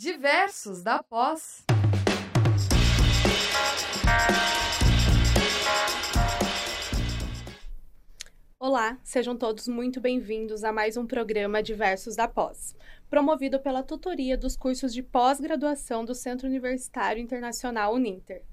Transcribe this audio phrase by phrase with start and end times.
[0.00, 1.64] Diversos da Pós.
[8.60, 12.76] Olá, sejam todos muito bem-vindos a mais um programa Diversos da Pós,
[13.10, 18.44] promovido pela tutoria dos cursos de pós-graduação do Centro Universitário Internacional Uninter.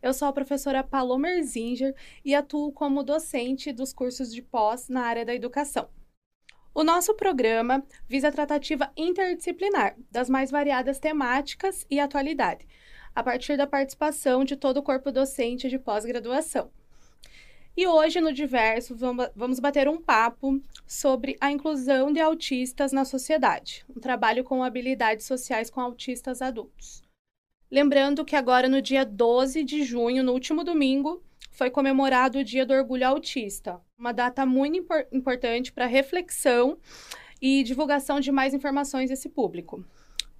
[0.00, 5.02] Eu sou a professora Paloma Erzinger e atuo como docente dos cursos de pós na
[5.02, 5.88] área da educação.
[6.74, 12.66] O nosso programa visa a tratativa interdisciplinar das mais variadas temáticas e atualidade,
[13.14, 16.70] a partir da participação de todo o corpo docente de pós-graduação.
[17.76, 18.96] E hoje, no Diverso,
[19.34, 25.26] vamos bater um papo sobre a inclusão de autistas na sociedade, um trabalho com habilidades
[25.26, 27.02] sociais com autistas adultos.
[27.70, 31.22] Lembrando que agora, no dia 12 de junho, no último domingo,
[31.52, 36.78] foi comemorado o Dia do Orgulho Autista, uma data muito impor importante para reflexão
[37.40, 39.84] e divulgação de mais informações desse público.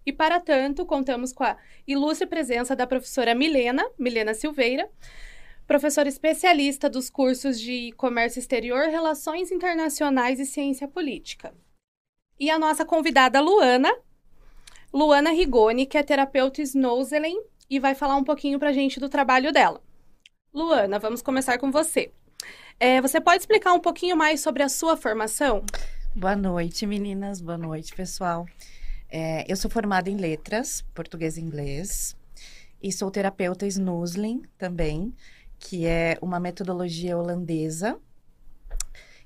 [0.05, 4.91] E para tanto, contamos com a ilustre presença da professora Milena, Milena Silveira,
[5.67, 11.55] professora especialista dos cursos de Comércio Exterior, Relações Internacionais e Ciência Política.
[12.41, 13.95] E a nossa convidada Luana,
[14.93, 19.09] Luana Rigoni, que é terapeuta Snowzelen e vai falar um pouquinho para a gente do
[19.09, 19.81] trabalho dela.
[20.55, 22.13] Luana, vamos começar com você.
[22.79, 25.65] É, você pode explicar um pouquinho mais sobre a sua formação?
[26.15, 27.41] Boa noite, meninas.
[27.41, 28.47] Boa noite, pessoal.
[29.09, 32.17] É, eu sou formada em letras, português e inglês,
[32.83, 35.15] e sou terapeuta Snusling também,
[35.59, 37.99] que é uma metodologia holandesa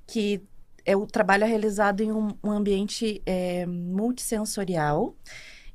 [0.06, 0.40] que
[0.84, 5.16] é o trabalho é realizado em um, um ambiente é, multissensorial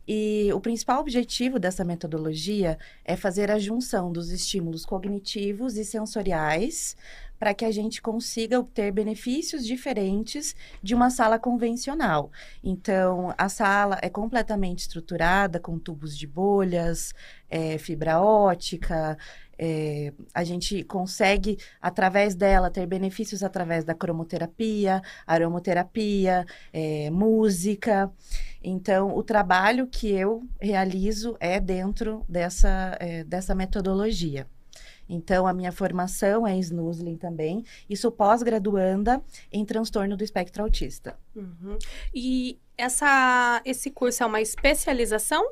[0.07, 6.95] e o principal objetivo dessa metodologia é fazer a junção dos estímulos cognitivos e sensoriais
[7.41, 12.31] para que a gente consiga obter benefícios diferentes de uma sala convencional.
[12.63, 17.15] Então, a sala é completamente estruturada com tubos de bolhas,
[17.49, 19.17] é, fibra ótica,
[19.63, 28.11] é, a gente consegue, através dela, ter benefícios através da cromoterapia, aromoterapia, é, música.
[28.63, 34.47] Então, o trabalho que eu realizo é dentro dessa, é, dessa metodologia.
[35.09, 40.63] Então, a minha formação é em Snusling também e sou pós-graduanda em transtorno do espectro
[40.63, 41.17] autista.
[41.35, 41.77] Uhum.
[42.13, 45.43] E essa, esse curso é uma especialização?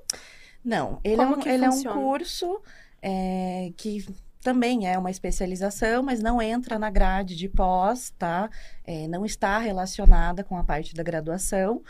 [0.63, 2.61] Não, ele, é um, ele é um curso
[3.01, 4.05] é, que
[4.41, 8.49] também é uma especialização, mas não entra na grade de pós, tá?
[8.85, 11.81] É, não está relacionada com a parte da graduação.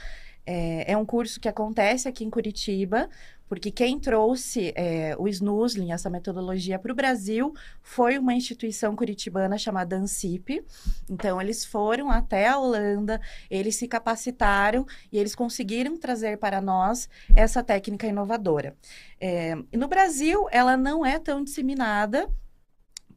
[0.51, 3.07] É, é, um curso que acontece aqui em Curitiba,
[3.47, 9.59] porque quem trouxe é, o Snusling, essa metodologia, para o Brasil foi uma instituição curitibana
[9.59, 10.65] chamada ANSIP.
[11.07, 17.07] Então, eles foram até a Holanda, eles se capacitaram e eles conseguiram trazer para nós
[17.35, 18.75] essa técnica inovadora.
[19.21, 22.27] É, no Brasil, ela não é tão disseminada,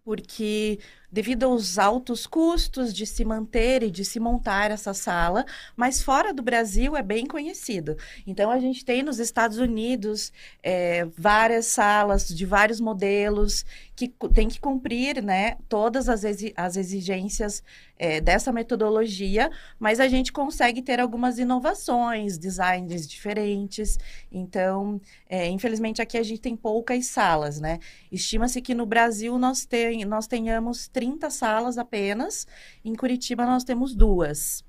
[0.05, 0.79] porque
[1.13, 5.45] devido aos altos custos de se manter e de se montar essa sala,
[5.77, 7.97] mas fora do Brasil é bem conhecido.
[8.27, 13.65] Então a gente tem nos Estados Unidos é, várias salas de vários modelos
[13.95, 17.63] que tem que cumprir né, todas as, exi as exigências
[18.03, 19.49] é, dessa metodologia,
[19.79, 23.97] mas a gente consegue ter algumas inovações, designs diferentes.
[24.31, 27.79] Então, é, infelizmente, aqui a gente tem poucas salas, né?
[28.11, 32.47] Estima-se que no Brasil nós, tem, nós tenhamos 30 salas apenas,
[32.85, 34.65] em Curitiba nós temos duas.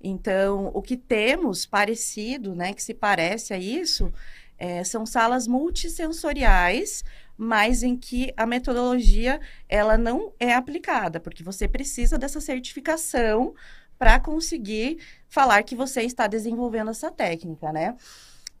[0.00, 4.12] Então, o que temos parecido, né, que se parece a isso,
[4.56, 7.02] é, são salas multissensoriais,
[7.36, 13.52] mas em que a metodologia ela não é aplicada, porque você precisa dessa certificação
[13.98, 14.98] para conseguir
[15.28, 17.96] falar que você está desenvolvendo essa técnica, né?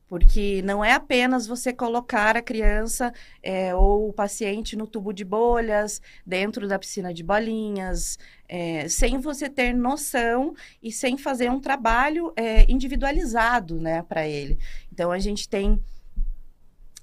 [0.08, 5.24] Porque não é apenas você colocar a criança é, ou o paciente no tubo de
[5.24, 11.60] bolhas, dentro da piscina de bolinhas, é, sem você ter noção e sem fazer um
[11.60, 14.58] trabalho é, individualizado né, para ele.
[14.92, 15.80] Então, a gente tem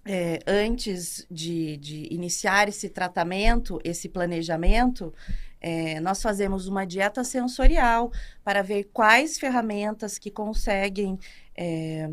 [0.05, 5.13] é, antes de, de, iniciar esse tratamento, esse planejamento,
[5.59, 8.11] é, nós fazemos uma dieta sensorial
[8.43, 11.19] para ver quais ferramentas que conseguem
[11.55, 12.09] é,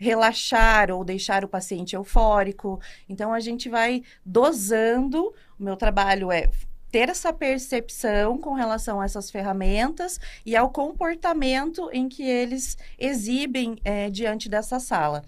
[0.00, 2.80] relaxar ou deixar o paciente eufórico.
[3.08, 5.32] Então, a gente vai dosando.
[5.58, 6.48] O meu trabalho é
[6.90, 13.78] ter essa percepção com relação a essas ferramentas e ao comportamento em que eles exibem
[13.84, 15.22] é, diante dessa sala.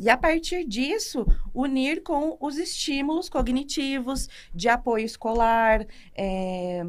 [0.00, 5.86] E a partir disso, unir com os estímulos cognitivos, de apoio escolar,
[6.16, 6.82] é,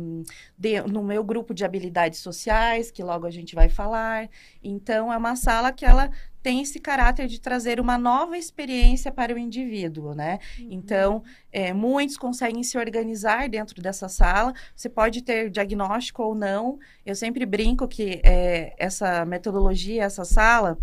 [0.58, 4.30] de, no meu grupo de habilidades sociais, que logo a gente vai falar.
[4.64, 6.10] Então, é uma sala que ela
[6.42, 10.40] tem esse caráter de trazer uma nova experiência para o indivíduo, né?
[10.58, 10.68] Uhum.
[10.72, 14.54] Então, é, muitos conseguem se organizar dentro dessa sala.
[14.74, 16.80] Você pode ter diagnóstico ou não.
[17.06, 20.78] Eu sempre brinco que é, essa metodologia, essa sala,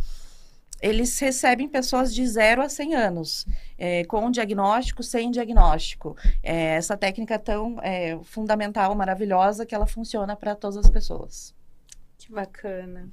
[0.80, 3.46] eles recebem pessoas de 0 a 100 anos,
[3.76, 6.16] é, com diagnóstico, sem diagnóstico.
[6.42, 11.54] É, essa técnica é tão é, fundamental, maravilhosa, que ela funciona para todas as pessoas.
[12.16, 13.10] Que bacana.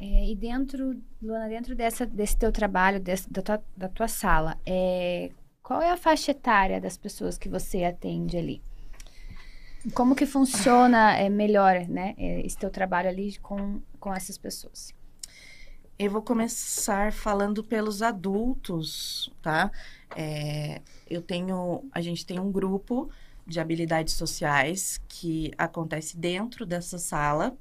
[0.00, 4.58] É, e dentro, Luana, dentro dessa, desse teu trabalho, desse, da, tua, da tua sala,
[4.66, 5.30] é,
[5.62, 8.60] qual é a faixa etária das pessoas que você atende ali?
[9.94, 14.92] Como que funciona é, melhor né, esse teu trabalho ali com, com essas pessoas?
[15.98, 19.70] Eu vou começar falando pelos adultos, tá?
[20.16, 23.10] É, eu tenho, a gente tem um grupo
[23.46, 27.56] de habilidades sociais que acontece dentro dessa sala,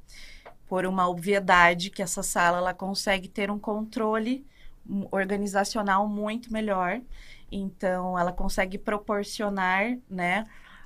[0.67, 4.45] por uma obviedade que essa sala ela consegue ter um controle
[5.11, 7.01] organizacional muito melhor.
[7.51, 10.45] Então, ela consegue proporcionar, né,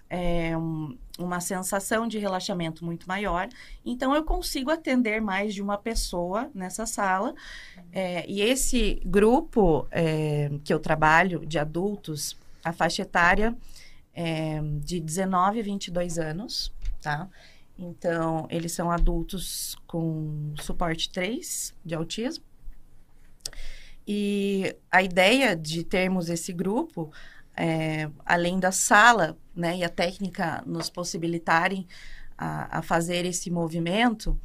[0.09, 3.47] é, um, uma sensação de relaxamento muito maior.
[3.85, 7.33] Então, eu consigo atender mais de uma pessoa nessa sala.
[7.91, 13.55] É, e esse grupo é, que eu trabalho, de adultos, a faixa etária
[14.13, 16.71] é de 19 a 22 anos,
[17.01, 17.27] tá?
[17.77, 22.43] Então, eles são adultos com suporte 3 de autismo.
[24.07, 27.11] E a ideia de termos esse grupo
[27.55, 31.87] é, além da sala, né, e a técnica nos possibilitarem
[32.37, 34.39] a, a, fazer esse movimento,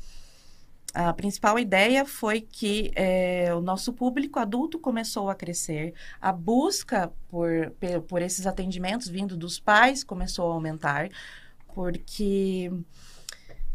[0.93, 7.13] a principal ideia foi que é, o nosso público adulto começou a crescer, a busca
[7.29, 7.51] por,
[8.09, 11.09] por esses atendimentos vindo dos pais começou a aumentar,
[11.75, 12.73] porque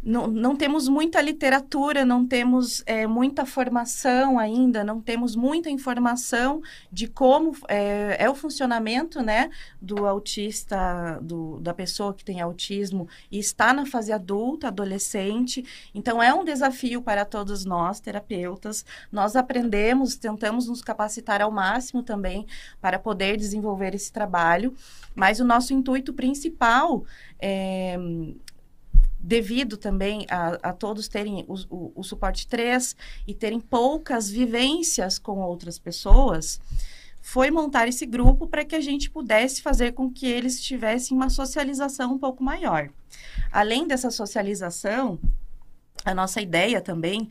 [0.05, 6.61] não, não temos muita literatura, não temos é, muita formação ainda, não temos muita informação
[6.91, 9.49] de como é, é, o funcionamento né,
[9.81, 15.65] do autista, do, da pessoa que tem autismo e está na fase adulta, adolescente.
[15.93, 18.85] Então, é um desafio para todos nós, terapeutas.
[19.11, 22.45] Nós aprendemos, tentamos nos capacitar ao máximo também
[22.79, 24.75] para poder desenvolver esse trabalho,
[25.15, 27.03] mas o nosso intuito principal
[27.39, 27.97] é
[29.25, 32.95] devido também a, a todos terem o, o, o, suporte 3
[33.25, 36.61] e terem poucas vivências com outras pessoas,
[37.21, 41.31] foi montar esse grupo para que a gente pudesse fazer com que eles tivessem uma
[41.31, 42.87] socialização um pouco maior.
[43.51, 45.19] Além dessa socialização,
[46.05, 47.27] a nossa ideia também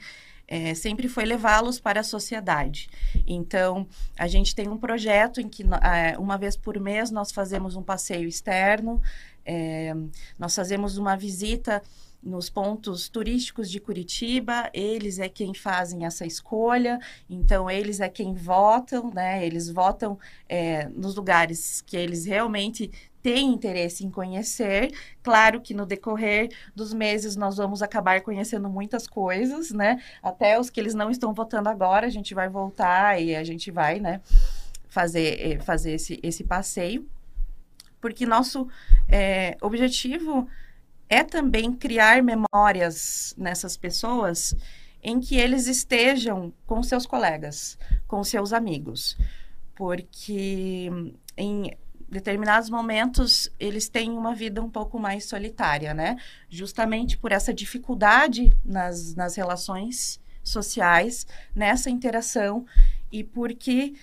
[0.49, 2.89] é, sempre foi levá-los para a sociedade.
[3.27, 3.87] Então,
[4.19, 7.83] a gente tem um projeto em que, é, uma vez por mês, nós fazemos um
[7.83, 9.01] passeio externo,
[9.45, 9.95] é,
[10.39, 11.83] nós fazemos uma visita
[12.25, 16.99] nos pontos turísticos de Curitiba, eles é quem fazem essa escolha,
[17.29, 19.45] então eles é quem votam, né?
[19.45, 20.19] Eles votam
[20.49, 22.91] é, nos lugares que eles realmente
[23.23, 24.91] têm interesse em conhecer.
[25.23, 30.01] Claro que no decorrer dos meses nós vamos acabar conhecendo muitas coisas, né?
[30.23, 33.71] Até os que eles não estão votando agora, a gente vai voltar e a gente
[33.71, 34.21] vai, né?
[34.89, 37.07] Fazer, é, fazer esse, esse passeio
[38.05, 38.69] porque nosso
[39.09, 40.47] é, objetivo
[41.09, 44.55] é também criar memórias nessas pessoas
[45.03, 49.17] em que eles estejam com seus colegas, com seus amigos,
[49.75, 50.91] porque
[51.35, 51.75] em
[52.07, 56.19] determinados momentos eles têm uma vida um pouco mais solitária, né?
[56.51, 62.67] Justamente por essa dificuldade nas, nas relações sociais, nessa interação
[63.11, 63.95] e porque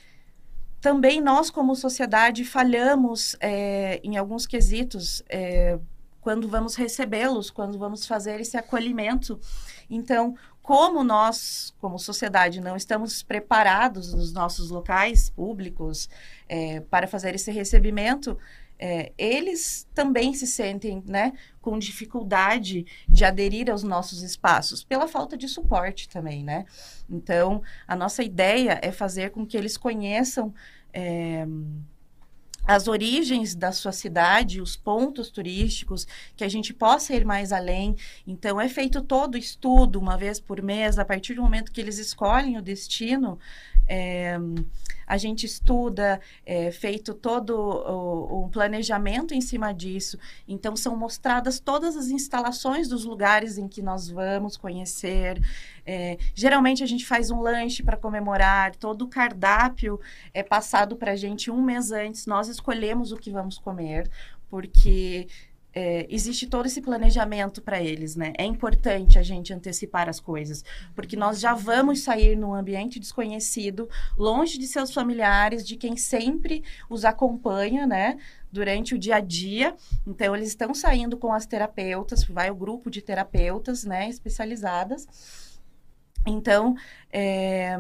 [0.81, 5.77] também nós, como sociedade, falhamos é, em alguns quesitos é,
[6.19, 9.39] quando vamos recebê-los, quando vamos fazer esse acolhimento.
[9.87, 16.09] Então, como nós, como sociedade, não estamos preparados nos nossos locais públicos
[16.49, 18.37] é, para fazer esse recebimento,
[18.81, 25.37] é, eles também se sentem né, com dificuldade de aderir aos nossos espaços, pela falta
[25.37, 26.65] de suporte também, né?
[27.07, 30.51] Então, a nossa ideia é fazer com que eles conheçam
[30.91, 31.45] é,
[32.65, 37.95] as origens da sua cidade, os pontos turísticos, que a gente possa ir mais além.
[38.25, 41.81] Então, é feito todo o estudo, uma vez por mês, a partir do momento que
[41.81, 43.37] eles escolhem o destino.
[43.93, 44.39] É,
[45.05, 50.17] a gente estuda, é, feito todo o, o, planejamento em cima disso.
[50.47, 55.41] Então, são mostradas todas as instalações dos lugares em que nós vamos conhecer.
[55.85, 59.99] É, geralmente, a gente faz um lanche para comemorar, todo o cardápio
[60.33, 62.25] é passado para a gente um mês antes.
[62.25, 64.09] Nós escolhemos o que vamos comer,
[64.49, 65.27] porque
[65.73, 68.33] é, existe todo esse planejamento para eles, né?
[68.37, 70.63] É importante a gente antecipar as coisas,
[70.93, 76.63] porque nós já vamos sair num ambiente desconhecido, longe de seus familiares, de quem sempre
[76.89, 78.17] os acompanha, né?
[78.51, 79.75] Durante o dia a dia.
[80.05, 84.09] Então, eles estão saindo com as terapeutas, vai o grupo de terapeutas, né?
[84.09, 85.07] Especializadas.
[86.27, 86.75] Então,
[87.11, 87.75] é,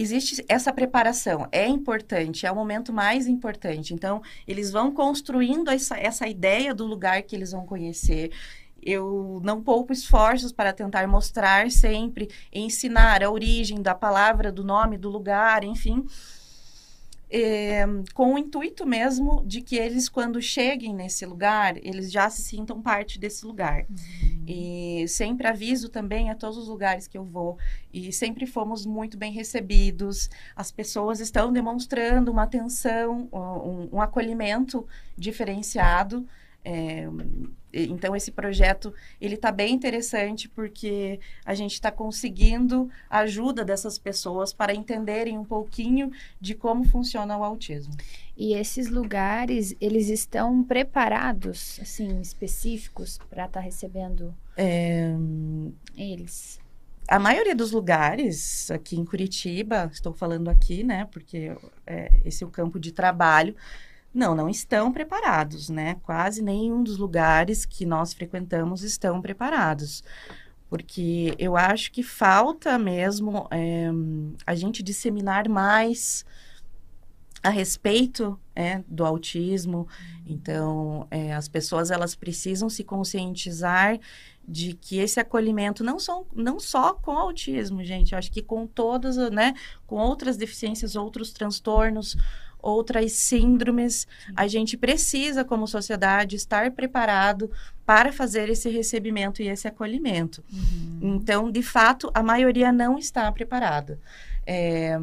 [0.00, 3.92] existe essa preparação, é importante, é o momento mais importante.
[3.92, 8.30] Então, eles vão construindo essa, essa ideia do lugar que eles vão conhecer.
[8.82, 14.96] Eu não poupo esforços para tentar mostrar sempre, ensinar a origem da palavra, do nome,
[14.96, 16.06] do lugar, enfim
[17.30, 22.42] é, com o intuito mesmo de que eles, quando cheguem nesse lugar, eles já se
[22.42, 23.86] sintam parte desse lugar.
[23.88, 24.44] Uhum.
[24.46, 27.56] E sempre aviso também a todos os lugares que eu vou,
[27.92, 30.28] e sempre fomos muito bem recebidos.
[30.56, 36.26] As pessoas estão demonstrando uma atenção, um, um acolhimento diferenciado.
[36.64, 37.08] É,
[37.72, 43.98] então esse projeto ele está bem interessante porque a gente está conseguindo a ajuda dessas
[43.98, 47.94] pessoas para entenderem um pouquinho de como funciona o autismo.
[48.36, 55.14] E esses lugares eles estão preparados, assim, específicos para estar tá recebendo é...
[55.96, 56.58] eles?
[57.08, 61.52] A maioria dos lugares aqui em Curitiba, estou falando aqui, né, porque
[61.84, 63.56] é, esse é o campo de trabalho
[64.12, 65.96] não, não estão preparados, né?
[66.02, 70.02] Quase nenhum dos lugares que nós frequentamos estão preparados.
[70.68, 73.88] Porque eu acho que falta mesmo é,
[74.46, 76.24] a gente disseminar mais
[77.42, 79.88] a respeito é, do autismo.
[80.26, 83.98] Então, é, as pessoas elas precisam se conscientizar
[84.46, 88.66] de que esse acolhimento não só, não só com autismo, gente, eu acho que com
[88.66, 89.54] todas, né,
[89.86, 92.16] com outras deficiências, outros transtornos,
[92.62, 94.06] outras síndromes.
[94.36, 97.50] A gente precisa, como sociedade, estar preparado
[97.84, 100.44] para fazer esse recebimento e esse acolhimento.
[100.52, 100.98] Uhum.
[101.16, 103.98] Então, de fato, a maioria não está preparada.
[104.46, 104.98] É,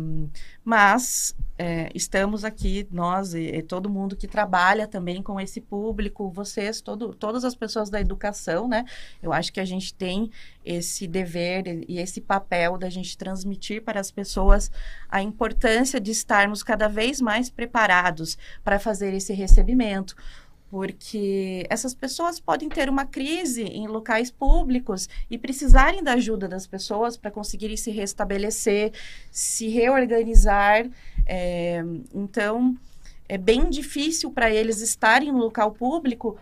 [0.68, 6.30] mas é, estamos aqui, nós e, e, todo mundo que trabalha também com esse público,
[6.30, 8.84] vocês, todo, todas as pessoas da educação, né?
[9.24, 10.30] Eu acho que a gente tem
[10.66, 14.70] esse dever e esse papel da gente transmitir para as pessoas
[15.08, 20.18] a importância de estarmos cada vez mais preparados para fazer esse recebimento
[20.70, 26.68] porque essas pessoas podem ter uma crise em locais públicos e precisarem da ajuda das
[26.68, 28.92] pessoas para conseguirem se restabelecer,
[29.32, 30.90] se reorganizar.
[31.26, 31.82] É,
[32.14, 32.76] então,
[33.30, 36.38] é bem difícil para eles estarem no local público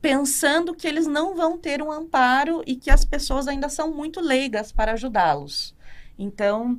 [0.00, 4.20] pensando que eles não vão ter um amparo e que as pessoas ainda são muito
[4.20, 5.74] leigas para ajudá-los.
[6.18, 6.78] Então,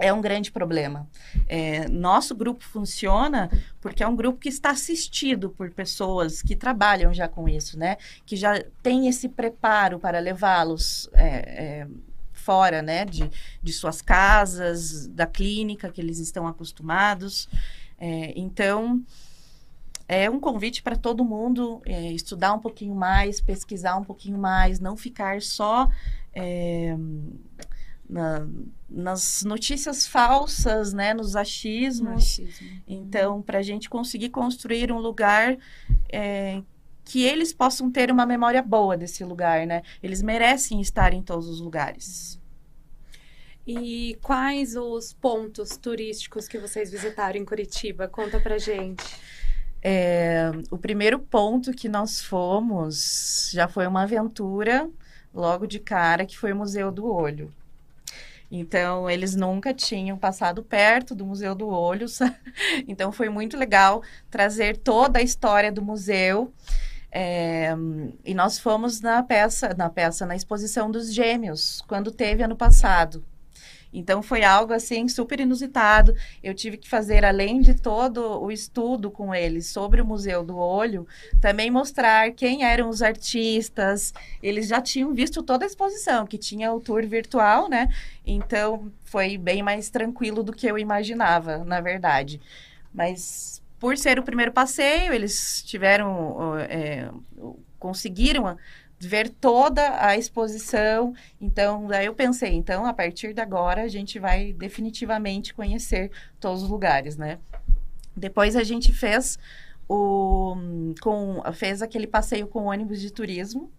[0.00, 1.06] é um grande problema.
[1.46, 7.12] É, nosso grupo funciona porque é um grupo que está assistido por pessoas que trabalham
[7.12, 7.98] já com isso, né?
[8.24, 11.86] Que já tem esse preparo para levá-los é, é,
[12.32, 13.04] fora, né?
[13.04, 13.30] De,
[13.62, 17.46] de suas casas, da clínica que eles estão acostumados.
[17.98, 19.04] É, então,
[20.08, 24.80] é um convite para todo mundo é, estudar um pouquinho mais, pesquisar um pouquinho mais,
[24.80, 25.90] não ficar só
[26.32, 26.96] é,
[28.10, 28.46] na,
[28.88, 32.40] nas notícias falsas, né, nos achismos.
[32.40, 32.82] Achismo.
[32.86, 35.56] Então, para a gente conseguir construir um lugar
[36.12, 36.60] é,
[37.04, 39.82] que eles possam ter uma memória boa desse lugar, né?
[40.02, 42.38] Eles merecem estar em todos os lugares.
[43.66, 48.08] E quais os pontos turísticos que vocês visitaram em Curitiba?
[48.08, 49.04] Conta pra gente.
[49.82, 54.90] É, o primeiro ponto que nós fomos já foi uma aventura
[55.32, 57.52] logo de cara, que foi o Museu do Olho.
[58.50, 62.06] Então, eles nunca tinham passado perto do Museu do Olho.
[62.88, 66.52] então, foi muito legal trazer toda a história do museu.
[67.12, 67.70] É,
[68.24, 73.24] e nós fomos na peça, na peça, na exposição dos gêmeos, quando teve ano passado.
[73.92, 76.14] Então foi algo assim super inusitado.
[76.42, 80.56] Eu tive que fazer, além de todo o estudo com eles sobre o Museu do
[80.56, 81.06] Olho,
[81.40, 84.14] também mostrar quem eram os artistas.
[84.42, 87.88] Eles já tinham visto toda a exposição, que tinha o tour virtual, né?
[88.26, 92.40] Então foi bem mais tranquilo do que eu imaginava, na verdade.
[92.94, 97.10] Mas por ser o primeiro passeio, eles tiveram, é,
[97.78, 98.56] conseguiram
[99.00, 101.14] ver toda a exposição.
[101.40, 106.62] Então, daí eu pensei, então, a partir de agora, a gente vai definitivamente conhecer todos
[106.62, 107.38] os lugares, né?
[108.14, 109.38] Depois a gente fez
[109.88, 110.54] o
[111.00, 113.72] com fez aquele passeio com ônibus de turismo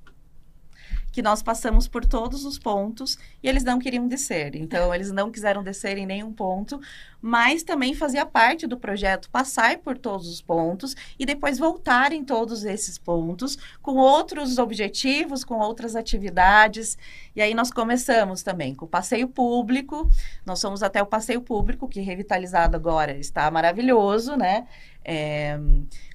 [1.12, 4.56] que nós passamos por todos os pontos e eles não queriam descer.
[4.56, 6.80] Então, eles não quiseram descer em nenhum ponto,
[7.22, 12.24] mas também fazia parte do projeto passar por todos os pontos e depois voltar em
[12.24, 16.98] todos esses pontos com outros objetivos, com outras atividades.
[17.36, 20.10] E aí nós começamos também com o passeio público.
[20.46, 24.68] Nós fomos até o passeio público, que revitalizado agora está maravilhoso, né?
[25.04, 25.60] É,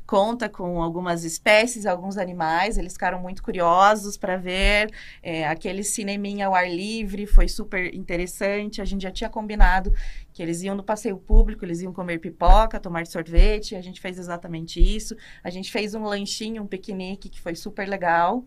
[0.07, 2.79] conta com algumas espécies, alguns animais.
[2.79, 4.91] Eles ficaram muito curiosos para ver.
[5.23, 8.81] É, aquele cineminha ao ar livre foi super interessante.
[8.81, 9.93] A gente já tinha combinado
[10.33, 13.75] que eles iam no passeio público, eles iam comer pipoca, tomar sorvete.
[13.75, 15.17] A gente fez exatamente isso.
[15.43, 18.45] A gente fez um lanchinho, um piquenique que foi super legal.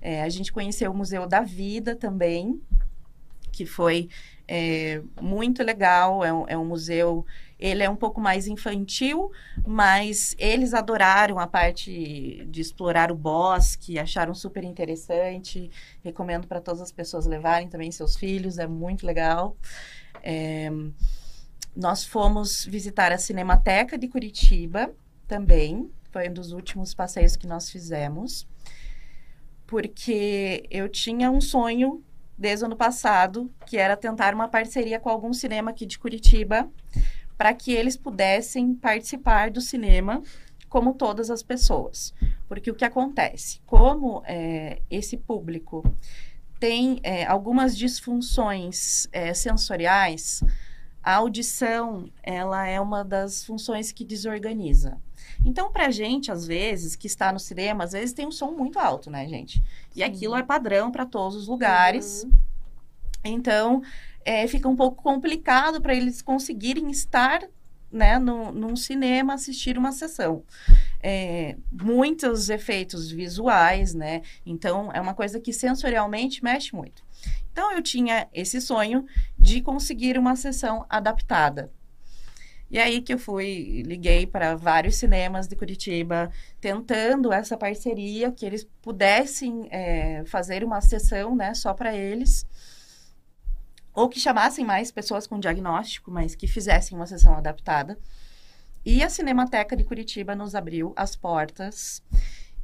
[0.00, 2.60] É, a gente conheceu o Museu da Vida também,
[3.52, 4.08] que foi
[4.48, 6.24] é, muito legal.
[6.24, 7.24] É um, é um museu
[7.58, 9.30] ele é um pouco mais infantil,
[9.66, 15.70] mas eles adoraram a parte de explorar o bosque, acharam super interessante.
[16.02, 19.56] Recomendo para todas as pessoas levarem também seus filhos, é muito legal.
[20.22, 20.70] É,
[21.74, 24.94] nós fomos visitar a Cinemateca de Curitiba
[25.26, 28.46] também, foi um dos últimos passeios que nós fizemos,
[29.66, 32.02] porque eu tinha um sonho
[32.38, 36.68] desde o ano passado, que era tentar uma parceria com algum cinema aqui de Curitiba
[37.36, 40.22] para que eles pudessem participar do cinema
[40.68, 42.14] como todas as pessoas.
[42.48, 43.60] Porque o que acontece?
[43.66, 45.82] Como é, esse público
[46.58, 50.42] tem é, algumas disfunções é, sensoriais,
[51.02, 54.98] a audição ela é uma das funções que desorganiza.
[55.44, 58.50] Então, para a gente, às vezes, que está no cinema, às vezes tem um som
[58.52, 59.62] muito alto, né, gente?
[59.94, 60.02] E Sim.
[60.04, 62.24] aquilo é padrão para todos os lugares.
[62.24, 62.32] Uhum.
[63.24, 63.82] Então,
[64.24, 67.40] é, fica um pouco complicado para eles conseguirem estar
[67.90, 70.42] né, no, num cinema assistir uma sessão.
[71.02, 74.22] É, muitos efeitos visuais, né?
[74.44, 77.04] Então, é uma coisa que sensorialmente mexe muito.
[77.52, 79.06] Então, eu tinha esse sonho
[79.38, 81.70] de conseguir uma sessão adaptada.
[82.70, 86.30] E aí que eu fui, liguei para vários cinemas de Curitiba,
[86.60, 92.44] tentando essa parceria, que eles pudessem é, fazer uma sessão, né, só para eles
[93.96, 97.98] ou que chamassem mais pessoas com diagnóstico, mas que fizessem uma sessão adaptada.
[98.84, 102.02] E a Cinemateca de Curitiba nos abriu as portas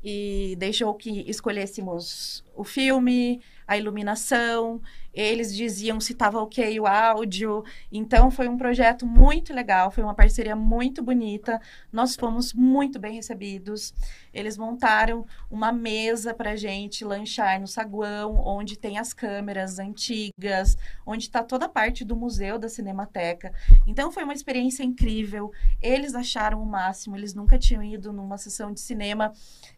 [0.02, 4.80] e deixou que escolhêssemos o filme, a iluminação,
[5.14, 7.64] eles diziam se estava ok o áudio.
[7.90, 11.60] Então, foi um projeto muito legal, foi uma parceria muito bonita.
[11.92, 13.94] Nós fomos muito bem recebidos.
[14.32, 21.24] Eles montaram uma mesa para gente lanchar no saguão, onde tem as câmeras antigas, onde
[21.24, 23.52] está toda a parte do museu da Cinemateca.
[23.86, 25.52] Então, foi uma experiência incrível.
[25.80, 29.32] Eles acharam o máximo, eles nunca tinham ido numa sessão de cinema.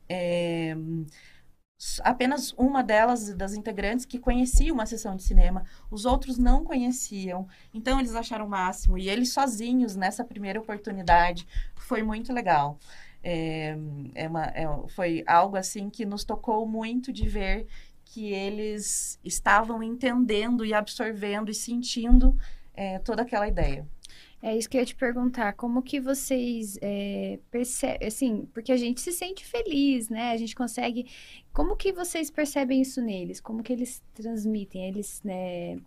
[0.09, 0.77] É
[2.03, 5.65] apenas uma delas, das integrantes, que conhecia uma sessão de cinema.
[5.91, 7.47] Os outros não conheciam.
[7.73, 8.97] Então, eles acharam o máximo.
[8.97, 12.79] E eles sozinhos, nessa primeira oportunidade, foi muito legal.
[13.23, 13.77] É,
[14.15, 17.67] é uma, é, foi algo, assim, que nos tocou muito de ver
[18.05, 22.39] que eles estavam entendendo e absorvendo e sentindo
[22.75, 23.87] é, toda aquela ideia.
[24.45, 25.55] É isso que eu ia te perguntar.
[25.55, 30.33] Como que vocês é, percebem, assim, porque a gente se sente feliz, né?
[30.33, 31.07] A gente consegue...
[31.51, 33.41] Como que vocês percebem isso neles?
[33.41, 34.87] Como que eles transmitem?
[34.87, 35.79] Eles, né...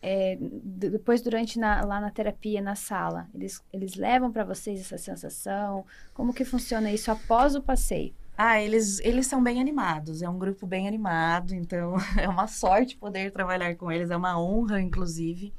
[0.00, 4.96] É, depois, durante na, lá na terapia, na sala, eles, eles levam para vocês essa
[4.96, 5.84] sensação?
[6.14, 8.14] Como que funciona isso após o passeio?
[8.36, 12.96] Ah, eles, eles são bem animados, é um grupo bem animado, então é uma sorte
[12.96, 15.52] poder trabalhar com eles, é uma honra, inclusive.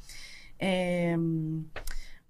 [0.58, 1.18] É,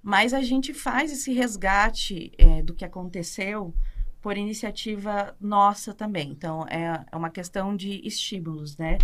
[0.01, 3.73] mas a gente faz esse resgate é, do que aconteceu
[4.21, 6.29] por iniciativa nossa também.
[6.31, 8.97] Então, é, é uma questão de estímulos, né?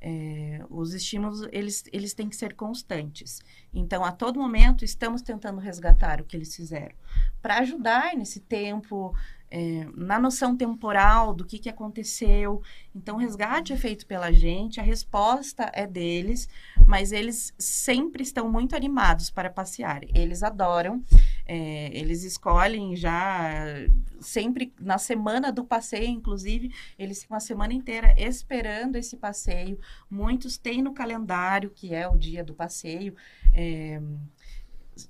[0.00, 3.40] É, os estímulos, eles, eles têm que ser constantes.
[3.74, 6.94] Então, a todo momento, estamos tentando resgatar o que eles fizeram.
[7.42, 9.12] Para ajudar nesse tempo
[9.50, 12.62] é, na noção temporal do que, que aconteceu.
[12.94, 16.48] Então, o resgate é feito pela gente, a resposta é deles,
[16.86, 20.00] mas eles sempre estão muito animados para passear.
[20.14, 21.02] Eles adoram,
[21.46, 23.64] é, eles escolhem já,
[24.20, 29.78] sempre na semana do passeio, inclusive, eles ficam a semana inteira esperando esse passeio.
[30.10, 33.14] Muitos têm no calendário, que é o dia do passeio.
[33.54, 34.00] É,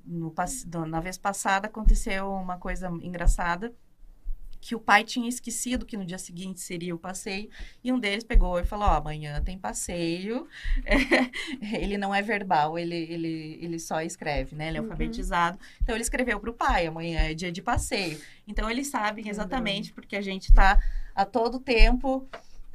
[0.04, 0.34] no,
[0.86, 3.74] na vez passada aconteceu uma coisa engraçada
[4.68, 7.48] que o pai tinha esquecido que no dia seguinte seria o passeio,
[7.82, 10.46] e um deles pegou e falou, oh, amanhã tem passeio,
[11.72, 14.88] ele não é verbal, ele, ele, ele só escreve, né, ele é uhum.
[14.88, 19.30] alfabetizado, então ele escreveu para o pai, amanhã é dia de passeio, então eles sabem
[19.30, 20.78] exatamente, porque a gente está
[21.14, 22.28] a todo tempo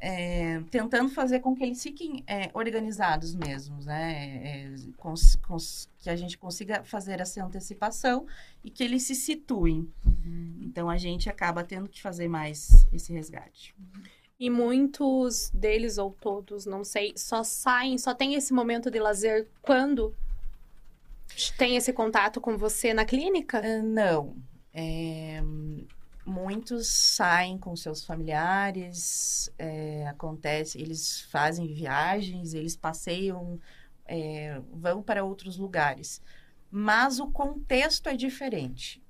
[0.05, 4.41] é, tentando fazer com que eles fiquem é, organizados mesmos, né?
[4.43, 8.27] É, cons, cons, que a gente consiga fazer essa antecipação
[8.61, 9.89] e que eles se situem.
[10.05, 10.59] Uhum.
[10.61, 13.73] Então, a gente acaba tendo que fazer mais esse resgate.
[14.37, 19.47] E muitos deles, ou todos, não sei, só saem, só tem esse momento de lazer
[19.61, 20.13] quando
[21.57, 23.61] tem esse contato com você na clínica?
[23.61, 24.35] Uh, não.
[24.73, 25.41] É,
[26.25, 33.59] muitos saem com seus familiares, é, acontece, eles fazem viagens, eles passeiam,
[34.05, 36.21] é, vão para outros lugares.
[36.69, 39.01] Mas o contexto é diferente.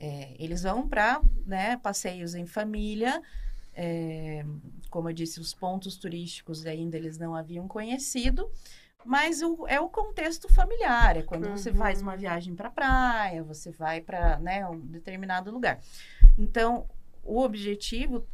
[0.00, 3.20] É, eles vão para né, passeios em família,
[3.74, 4.44] é,
[4.90, 8.50] como eu disse, os pontos turísticos ainda eles não haviam conhecido,
[9.04, 11.56] mas o, é o contexto familiar, é quando uhum.
[11.56, 15.80] você faz uma viagem para praia, você vai para né, um determinado lugar.
[16.38, 16.88] Então,
[17.24, 18.24] o objetivo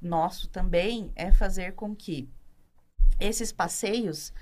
[0.00, 2.28] nosso também é fazer com que
[3.20, 4.32] esses passeios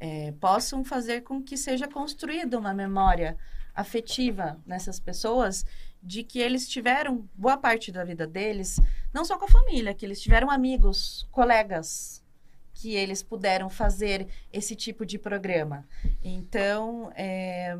[0.00, 3.36] é, possam fazer com que seja construída uma memória
[3.74, 5.64] afetiva nessas pessoas
[6.02, 8.80] de que eles tiveram boa parte da vida deles,
[9.12, 12.24] não só com a família, que eles tiveram amigos, colegas,
[12.72, 15.86] que eles puderam fazer esse tipo de programa.
[16.22, 17.76] Então, é,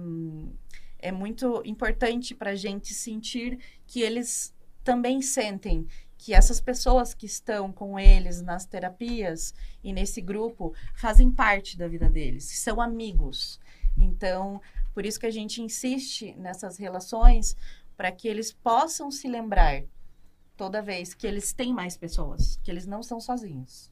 [0.99, 4.53] é muito importante para a gente sentir que eles
[4.85, 5.87] também sentem
[6.17, 11.87] que essas pessoas que estão com eles nas terapias e nesse grupo fazem parte da
[11.87, 13.61] vida deles, são amigos.
[13.97, 14.61] Então,
[14.93, 17.57] por isso que a gente insiste nessas relações
[17.97, 19.85] para que eles possam se lembrar
[20.57, 23.91] toda vez que eles têm mais pessoas, que eles não são sozinhos.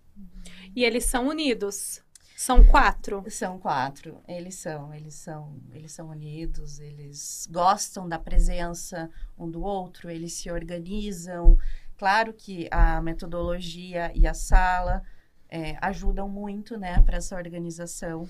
[0.74, 2.02] E eles são unidos.
[2.36, 3.24] São quatro.
[3.30, 4.20] São quatro.
[4.28, 10.34] Eles são, eles são, eles são unidos, eles gostam da presença um do outro, eles
[10.34, 11.56] se organizam.
[11.96, 15.02] Claro que a metodologia e a sala
[15.48, 18.28] é, ajudam muito, né, para essa organização,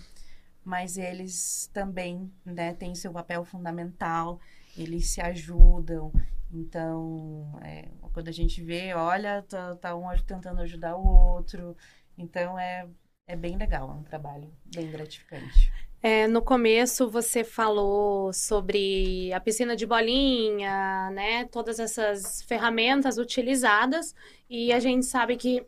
[0.64, 4.38] mas eles também, né, têm seu papel fundamental.
[4.77, 6.12] Eles se ajudam.
[6.53, 11.77] Então, é, quando a gente vê, olha, tá, tá um tentando ajudar o outro.
[12.16, 12.87] Então, é
[13.26, 15.72] é bem legal, é um trabalho bem gratificante.
[16.00, 21.44] É, no começo você falou sobre a piscina de bolinha, né?
[21.46, 24.14] Todas essas ferramentas utilizadas
[24.48, 25.66] e a gente sabe que,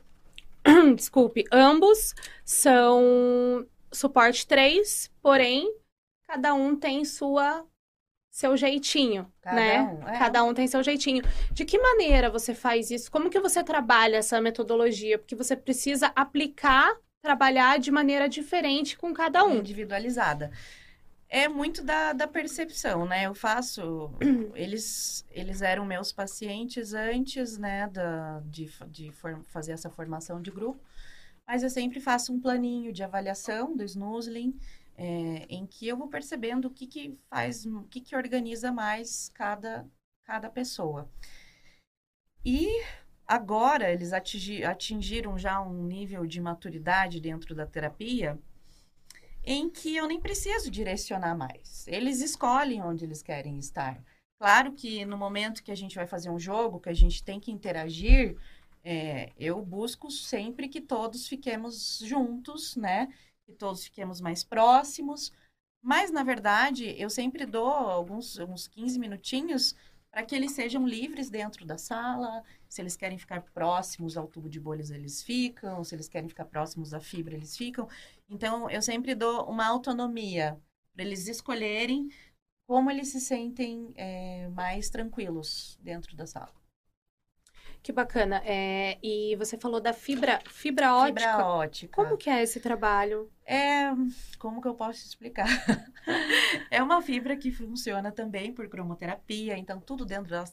[0.94, 5.74] desculpe, ambos são suporte 3, porém
[6.28, 7.66] cada um tem sua
[8.30, 9.82] seu jeitinho, cada né?
[9.82, 10.18] Um, é.
[10.18, 11.24] Cada um tem seu jeitinho.
[11.50, 13.10] De que maneira você faz isso?
[13.10, 15.18] Como que você trabalha essa metodologia?
[15.18, 19.59] Porque você precisa aplicar trabalhar de maneira diferente com cada um.
[19.59, 20.50] Individualizada.
[21.28, 23.26] É muito da, da percepção, né?
[23.26, 24.11] Eu faço.
[24.54, 30.50] eles, eles eram meus pacientes antes, né, da, de, de for, fazer essa formação de
[30.50, 30.81] grupo.
[31.46, 34.59] Mas eu sempre faço um planinho de avaliação do snoozling,
[34.96, 39.31] é, em que eu vou percebendo o que, que faz, o que, que organiza mais
[39.35, 39.87] cada,
[40.24, 41.11] cada pessoa.
[42.44, 42.68] E
[43.28, 48.38] Agora, eles atingi, atingiram já um nível de maturidade dentro da terapia
[49.44, 51.86] em que eu nem preciso direcionar mais.
[51.86, 54.02] Eles escolhem onde eles querem estar.
[54.38, 57.38] Claro que no momento que a gente vai fazer um jogo, que a gente tem
[57.38, 58.36] que interagir,
[58.82, 63.12] é, eu busco sempre que todos fiquemos juntos, né?
[63.44, 65.32] Que todos fiquemos mais próximos.
[65.82, 69.76] Mas, na verdade, eu sempre dou alguns uns 15 minutinhos
[70.10, 72.42] para que eles sejam livres dentro da sala.
[72.68, 75.83] Se eles querem ficar próximos ao tubo de bolhas, eles ficam.
[75.83, 77.88] Se eles querem ficar próximos à fibra, eles ficam.
[78.28, 80.61] Então, eu sempre dou uma autonomia
[80.92, 82.09] para eles escolherem
[82.66, 86.57] como eles se sentem é, mais tranquilos dentro da sala.
[87.88, 88.42] Que bacana.
[88.44, 91.20] É, e você falou da fibra, fibra ótica.
[91.20, 92.03] Fibra ótica.
[92.03, 93.33] Como que é esse trabalho?
[93.46, 93.88] É,
[94.38, 95.46] como que eu posso explicar?
[96.70, 100.44] é uma fibra que funciona também por cromoterapia, então tudo dentro da,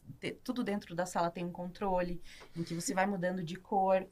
[0.45, 2.21] tudo dentro da sala tem um controle
[2.55, 4.07] em que você vai mudando de cor.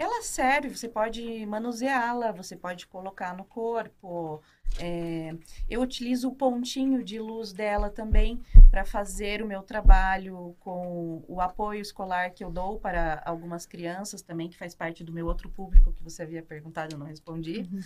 [0.00, 4.42] Ela serve, você pode manuseá-la, você pode colocar no corpo.
[4.78, 5.36] É,
[5.68, 11.38] eu utilizo o pontinho de luz dela também para fazer o meu trabalho com o
[11.38, 15.50] apoio escolar que eu dou para algumas crianças também, que faz parte do meu outro
[15.50, 17.68] público que você havia perguntado, eu não respondi.
[17.70, 17.80] Uhum.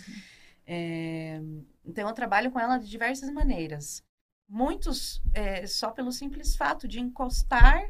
[0.65, 1.41] É,
[1.83, 4.01] então, eu trabalho com ela de diversas maneiras.
[4.47, 7.85] Muitos, é, só pelo simples fato de encostar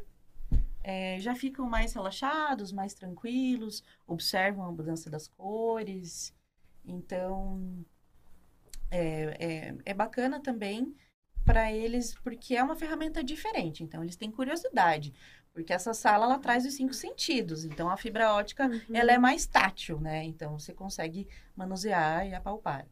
[0.88, 6.32] é, já ficam mais relaxados, mais tranquilos, observam a mudança das cores.
[6.86, 7.84] Então,
[8.91, 10.95] é, é, é bacana também
[11.43, 13.84] para eles, porque é uma ferramenta diferente.
[13.84, 15.12] Então, eles têm curiosidade.
[15.52, 17.65] Porque essa sala, ela traz os cinco sentidos.
[17.65, 18.95] Então, a fibra ótica, uhum.
[18.95, 20.24] ela é mais tátil, né?
[20.24, 22.86] Então, você consegue manusear e apalpar.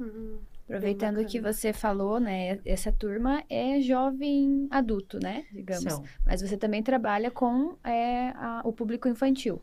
[0.00, 0.40] Uhum.
[0.66, 2.60] Aproveitando que você falou, né?
[2.64, 5.46] Essa turma é jovem adulto, né?
[5.52, 5.84] Digamos.
[5.84, 6.04] São.
[6.24, 9.62] Mas você também trabalha com é, a, o público infantil.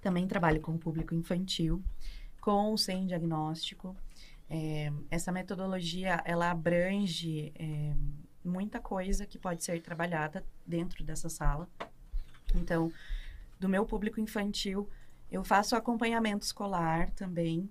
[0.00, 1.82] Também trabalho com o público infantil,
[2.40, 3.94] com sem diagnóstico.
[4.48, 7.52] É, essa metodologia, ela abrange...
[7.58, 7.92] É,
[8.44, 11.68] muita coisa que pode ser trabalhada dentro dessa sala.
[12.54, 12.90] Então,
[13.60, 14.88] do meu público infantil,
[15.30, 17.68] eu faço acompanhamento escolar também,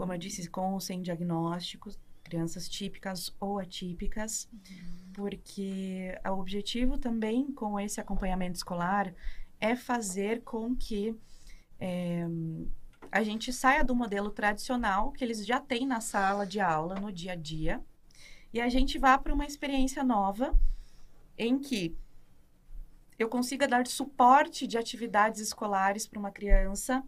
[0.00, 5.12] como eu disse, com ou sem diagnósticos, crianças típicas ou atípicas, uhum.
[5.12, 9.12] porque o objetivo também com esse acompanhamento escolar
[9.60, 11.14] é fazer com que
[11.78, 12.26] é,
[13.12, 17.12] a gente saia do modelo tradicional que eles já têm na sala de aula, no
[17.12, 17.84] dia a dia,
[18.54, 20.58] e a gente vá para uma experiência nova
[21.36, 21.94] em que
[23.18, 27.04] eu consiga dar suporte de atividades escolares para uma criança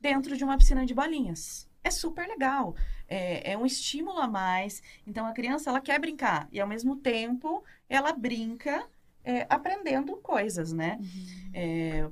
[0.00, 1.72] dentro de uma piscina de bolinhas.
[1.84, 2.74] É super legal.
[3.06, 4.82] É, é, um estímulo a mais.
[5.06, 6.48] Então, a criança, ela quer brincar.
[6.50, 8.88] E, ao mesmo tempo, ela brinca
[9.22, 10.98] é, aprendendo coisas, né?
[11.00, 11.50] Uhum.
[11.52, 12.10] É,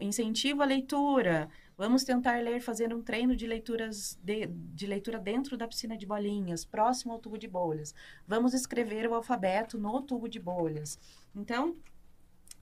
[0.00, 1.48] incentivo à leitura.
[1.76, 6.04] Vamos tentar ler, fazer um treino de leituras de, de, leitura dentro da piscina de
[6.04, 7.94] bolinhas, próximo ao tubo de bolhas.
[8.28, 10.98] Vamos escrever o alfabeto no tubo de bolhas.
[11.34, 11.76] Então,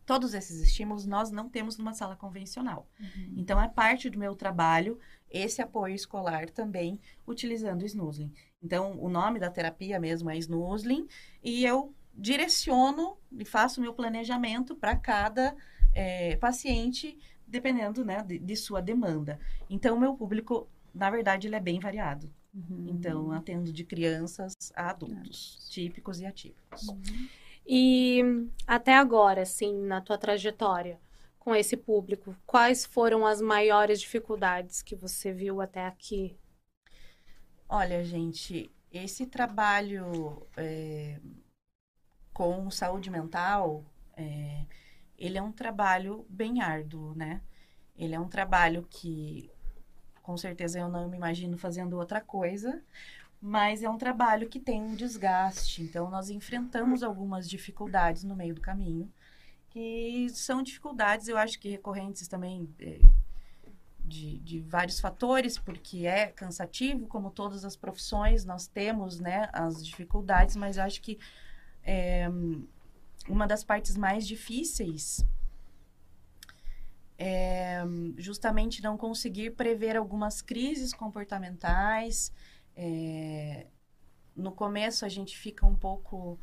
[0.08, 2.88] todos esses estímulos nós não temos numa sala convencional.
[2.98, 3.34] Uhum.
[3.36, 4.98] Então, é parte do meu trabalho
[5.30, 8.32] esse apoio escolar também utilizando o snoozling.
[8.62, 11.06] Então, o nome da terapia mesmo é snoozling
[11.44, 15.54] e eu direciono e faço meu planejamento para cada
[15.94, 19.38] é, paciente dependendo né, de, de sua demanda.
[19.68, 22.32] Então, o meu público, na verdade, ele é bem variado.
[22.54, 22.86] Uhum.
[22.88, 26.88] Então, atendo de crianças a adultos, típicos e atípicos.
[26.88, 27.28] Uhum.
[27.70, 28.22] E
[28.66, 30.98] até agora, assim, na tua trajetória
[31.38, 36.35] com esse público, quais foram as maiores dificuldades que você viu até aqui?
[37.68, 41.20] Olha, gente, esse trabalho é,
[42.33, 43.85] com saúde mental,
[44.16, 44.64] é,
[45.18, 47.42] ele é um trabalho bem árduo, né?
[47.94, 49.50] Ele é um trabalho que,
[50.22, 52.83] com certeza, eu não me imagino fazendo outra coisa,
[53.40, 55.83] mas é um trabalho que tem um desgaste.
[55.83, 59.11] Então, nós enfrentamos algumas dificuldades no meio do caminho,
[59.70, 63.01] que são dificuldades, eu acho que recorrentes também é,
[64.05, 69.85] de, de vários fatores, porque é cansativo, como todas as profissões, nós temos né, as
[69.85, 71.18] dificuldades, mas acho que
[71.85, 72.29] é,
[73.29, 75.24] uma das partes mais difíceis
[77.18, 77.83] é
[78.16, 82.33] justamente não conseguir prever algumas crises comportamentais.
[82.80, 83.66] É,
[84.36, 86.38] no começo a gente fica um pouco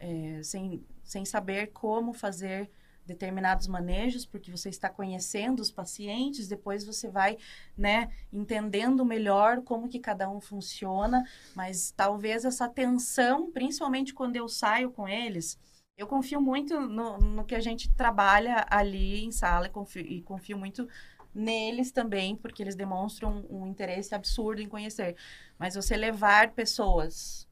[0.00, 2.68] é, sem, sem saber como fazer
[3.06, 7.38] determinados manejos, porque você está conhecendo os pacientes, depois você vai,
[7.78, 14.48] né, entendendo melhor como que cada um funciona, mas talvez essa tensão, principalmente quando eu
[14.48, 15.56] saio com eles,
[15.96, 20.20] eu confio muito no, no que a gente trabalha ali em sala e confio, e
[20.22, 20.88] confio muito
[21.36, 25.16] neles também, porque eles demonstram um, interesse absurdo em conhecer.
[25.58, 27.48] Mas você levar pessoas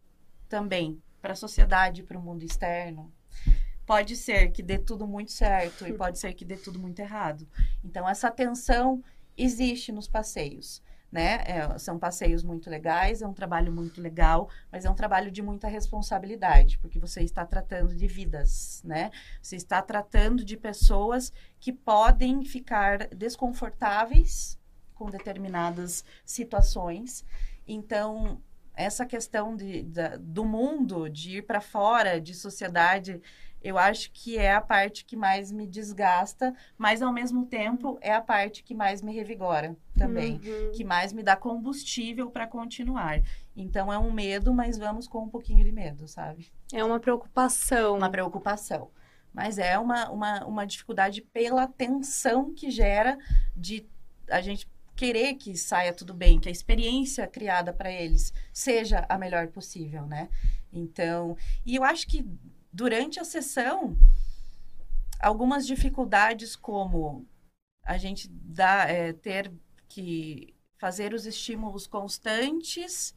[0.48, 3.12] também para a sociedade, para o mundo externo,
[3.86, 7.46] pode ser que dê tudo muito certo e pode ser que dê tudo muito errado.
[7.84, 9.02] Então, essa tensão
[9.36, 10.82] existe nos passeios
[11.14, 11.44] né?
[11.46, 15.40] É, são passeios muito legais, é um trabalho muito legal, mas é um trabalho de
[15.40, 19.12] muita responsabilidade, porque você está tratando de vidas, né?
[19.40, 24.58] Você está tratando de pessoas que podem ficar desconfortáveis
[24.92, 27.24] com determinadas situações.
[27.64, 28.42] Então,
[28.74, 29.86] essa questão de,
[30.18, 33.22] do mundo, de ir para fora, de sociedade,
[33.64, 38.12] eu acho que é a parte que mais me desgasta, mas ao mesmo tempo é
[38.12, 40.72] a parte que mais me revigora também, uhum.
[40.72, 43.22] que mais me dá combustível para continuar.
[43.56, 46.52] Então é um medo, mas vamos com um pouquinho de medo, sabe?
[46.74, 47.96] É uma preocupação.
[47.96, 48.90] Uma preocupação.
[49.32, 53.16] Mas é uma, uma, uma dificuldade pela tensão que gera
[53.56, 53.86] de
[54.28, 59.16] a gente querer que saia tudo bem, que a experiência criada para eles seja a
[59.16, 60.28] melhor possível, né?
[60.72, 62.24] Então, e eu acho que
[62.74, 63.96] durante a sessão,
[65.20, 67.24] algumas dificuldades como
[67.84, 69.52] a gente dá, é, ter
[69.88, 73.14] que fazer os estímulos constantes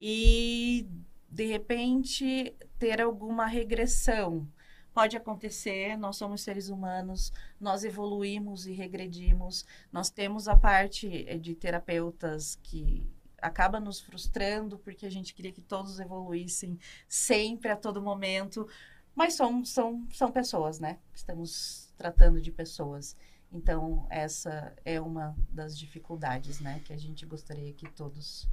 [0.00, 0.88] e
[1.28, 4.48] de repente ter alguma regressão,
[4.94, 11.36] pode acontecer, nós somos seres humanos, nós evoluímos e regredimos, nós temos a parte eh,
[11.36, 17.76] de terapeutas que acaba nos frustrando porque a gente queria que todos evoluíssem sempre, a
[17.76, 18.66] todo momento,
[19.14, 20.98] mas são, são, são pessoas, né?
[21.14, 23.16] Estamos tratando de pessoas.
[23.52, 26.80] Então, essa é uma das dificuldades, né?
[26.84, 28.48] Que a gente gostaria que todos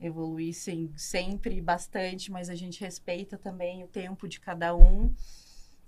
[0.00, 5.12] evoluíssem sempre bastante, mas a gente respeita também o tempo de cada um.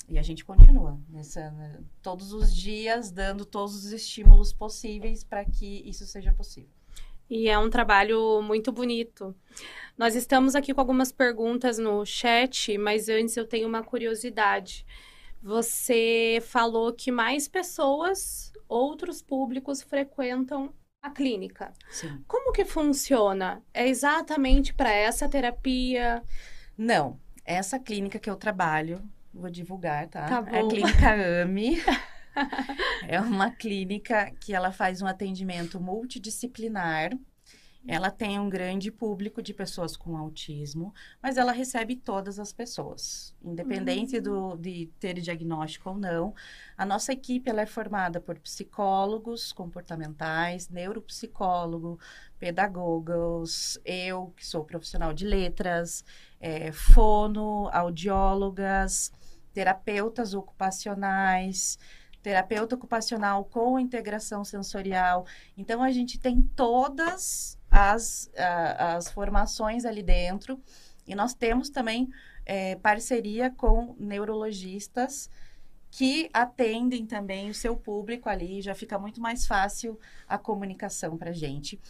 [0.09, 5.45] E a gente continua nessa, né, todos os dias dando todos os estímulos possíveis para
[5.45, 6.80] que isso seja possível.
[7.31, 9.35] E é um trabalho muito bonito.
[9.97, 14.85] Nós estamos aqui com algumas perguntas no chat, mas antes eu tenho uma curiosidade.
[15.41, 21.73] Você falou que mais pessoas, outros públicos frequentam a clínica.
[21.89, 22.23] Sim.
[22.27, 23.63] Como que funciona?
[23.73, 26.23] É exatamente para essa terapia?
[26.77, 27.19] Não.
[27.45, 30.27] Essa clínica que eu trabalho, vou divulgar, tá?
[30.27, 31.81] tá é a clínica AME.
[33.09, 37.13] é uma clínica que ela faz um atendimento multidisciplinar
[37.87, 43.35] ela tem um grande público de pessoas com autismo, mas ela recebe todas as pessoas,
[43.43, 44.23] independente uhum.
[44.23, 46.35] do, de ter diagnóstico ou não.
[46.77, 51.99] A nossa equipe ela é formada por psicólogos comportamentais, neuropsicólogo,
[52.39, 56.05] pedagogos, eu que sou profissional de letras,
[56.39, 59.11] é, fono, audiólogas,
[59.55, 61.79] terapeutas ocupacionais,
[62.23, 65.27] terapeuta ocupacional com integração sensorial.
[65.57, 68.31] Então, a gente tem todas as,
[68.79, 70.61] as formações ali dentro.
[71.07, 72.09] E nós temos também
[72.45, 75.31] é, parceria com neurologistas
[75.91, 81.33] que atendem também o seu público ali, já fica muito mais fácil a comunicação para
[81.33, 81.81] gente.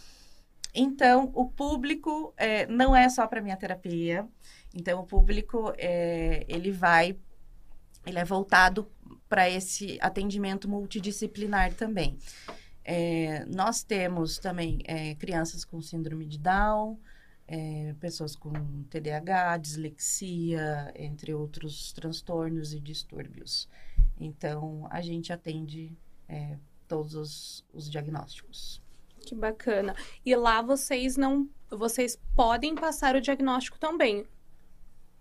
[0.73, 4.27] Então, o público é, não é só para minha terapia.
[4.73, 7.17] Então, o público é, ele vai,
[8.05, 8.89] ele é voltado
[9.31, 12.17] para esse atendimento multidisciplinar também.
[12.83, 16.99] É, nós temos também é, crianças com síndrome de Down,
[17.47, 18.51] é, pessoas com
[18.89, 23.69] TDAH, dislexia, entre outros transtornos e distúrbios.
[24.19, 28.81] Então, a gente atende é, todos os, os diagnósticos.
[29.25, 29.95] Que bacana.
[30.25, 34.27] E lá vocês não, vocês podem passar o diagnóstico também.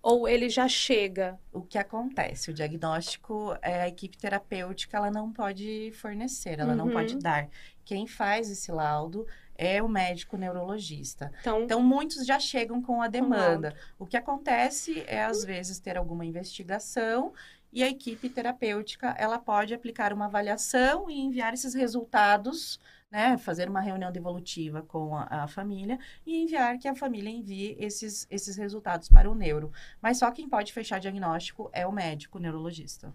[0.02, 1.38] Ou ele já chega?
[1.52, 2.50] O que acontece?
[2.50, 6.76] O diagnóstico, é, a equipe terapêutica, ela não pode fornecer, ela uhum.
[6.76, 7.20] não pode uhum.
[7.20, 7.48] dar.
[7.84, 11.30] Quem faz esse laudo é o médico neurologista.
[11.40, 13.74] Então, então muitos já chegam com a demanda.
[13.98, 17.34] o que acontece é, às vezes, ter alguma investigação
[17.72, 22.80] e a equipe terapêutica, ela pode aplicar uma avaliação e enviar esses resultados
[23.10, 27.76] né, fazer uma reunião devolutiva com a, a, família e enviar que a família envie
[27.78, 29.72] esses, esses resultados para o neuro.
[30.00, 33.12] Mas só quem pode fechar diagnóstico é o médico o neurologista.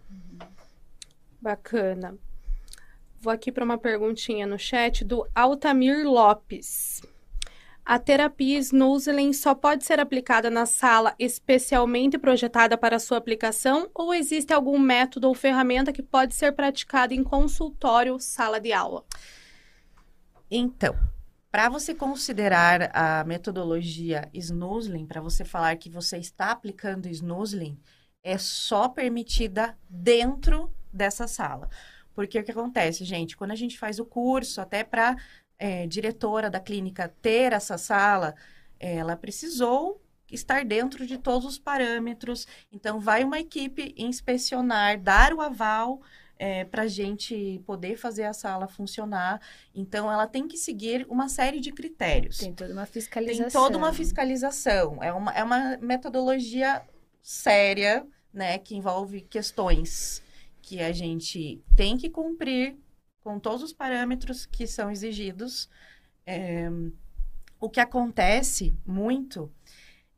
[1.40, 2.18] Bacana.
[3.22, 7.02] Vou aqui para uma perguntinha no chat do Altamir Lopes.
[7.86, 14.14] A terapia Snoozling só pode ser aplicada na sala especialmente projetada para sua aplicação ou
[14.14, 19.06] existe algum método ou ferramenta que pode ser praticada em consultório, sala de aula?
[20.50, 20.96] Então,
[21.52, 27.80] para você considerar a metodologia snoozling, para você falar que você está aplicando snoozling,
[28.24, 31.70] é só permitida dentro dessa sala.
[32.14, 35.16] Porque o que acontece, gente, quando a gente faz o curso, até para
[35.58, 38.36] é, diretora da clínica ter essa sala,
[38.80, 42.48] ela precisou estar dentro de todos os parâmetros.
[42.72, 46.02] Então, vai uma equipe inspecionar, dar o aval
[46.38, 49.42] é, para a gente poder fazer a sala funcionar.
[49.74, 52.38] Então, ela tem que seguir uma série de critérios.
[52.38, 53.44] Tem toda uma fiscalização.
[53.44, 55.04] Tem toda uma fiscalização.
[55.04, 56.82] É uma, é uma metodologia
[57.22, 60.22] séria, né, que envolve questões
[60.62, 62.76] que a gente tem que cumprir
[63.22, 65.70] com todos os parâmetros que são exigidos.
[66.26, 66.70] É,
[67.60, 69.52] o que acontece muito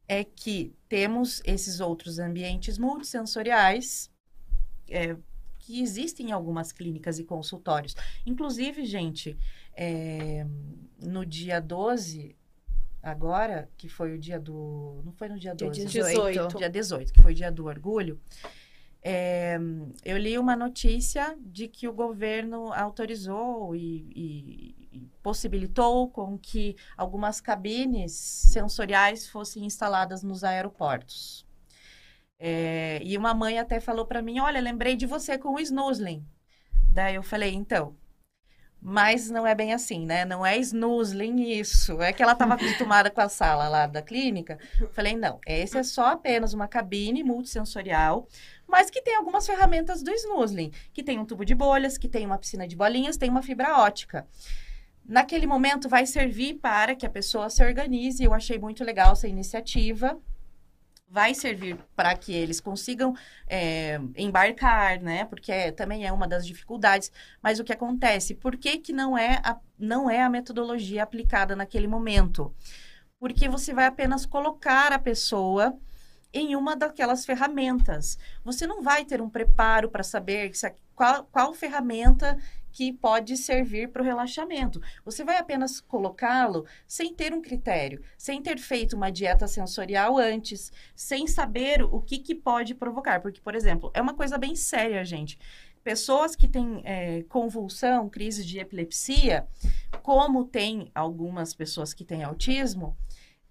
[0.08, 4.10] é que temos esses outros ambientes multissensoriais,
[4.90, 5.16] é,
[5.68, 7.94] que existem em algumas clínicas e consultórios.
[8.26, 9.38] Inclusive, gente,
[9.76, 10.48] é,
[10.98, 12.34] no dia 12,
[13.04, 15.02] agora, que foi o dia do.
[15.04, 16.58] Não foi no dia 12, dia 18.
[16.58, 18.18] Dia 18, que foi o dia do orgulho.
[19.04, 19.60] É,
[20.06, 26.76] eu li uma notícia de que o governo autorizou e, e, e, possibilitou com que
[26.96, 31.47] algumas cabines sensoriais fossem instaladas nos aeroportos.
[32.40, 36.26] É, e uma mãe até falou para mim: Olha, lembrei de você com o snoozling.
[36.90, 37.96] Daí eu falei: Então,
[38.82, 40.24] Mas não é bem assim, né?
[40.24, 42.02] Não é snoozling isso.
[42.02, 44.60] É que ela estava acostumada com a sala lá da clínica.
[44.92, 48.28] Falei, não, esse é só apenas uma cabine multissensorial,
[48.68, 52.26] mas que tem algumas ferramentas do snoozling, que tem um tubo de bolhas, que tem
[52.26, 54.28] uma piscina de bolinhas, tem uma fibra ótica.
[55.06, 58.24] Naquele momento vai servir para que a pessoa se organize.
[58.24, 60.20] Eu achei muito legal essa iniciativa
[61.10, 63.16] vai servir para que eles consigam
[63.48, 65.26] é, embarcar, né?
[65.26, 67.12] Porque é, também é uma das dificuldades.
[67.42, 68.36] Mas o que acontece?
[68.36, 72.54] Por que, que não, é a, não é a metodologia aplicada naquele momento?
[73.20, 75.78] Porque você vai apenas colocar a pessoa
[76.34, 78.18] em uma daquelas ferramentas.
[78.44, 80.46] Você não vai ter um preparo para saber
[80.98, 82.38] qual, qual ferramenta
[82.72, 84.82] que pode servir para o relaxamento.
[85.06, 90.72] Você vai apenas colocá-lo sem ter um critério, sem ter feito uma dieta sensorial antes,
[90.96, 93.22] sem saber o que, que pode provocar.
[93.22, 95.40] Porque, por exemplo, é uma coisa bem séria, gente.
[95.84, 99.48] Pessoas que têm é, convulsão, crise de epilepsia,
[100.02, 102.98] como tem algumas pessoas que têm autismo,